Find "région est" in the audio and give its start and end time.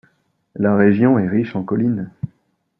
0.75-1.27